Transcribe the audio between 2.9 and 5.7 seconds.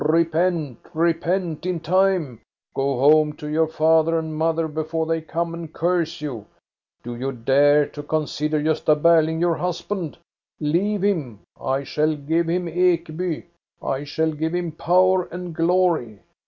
home to your father and mother, before they come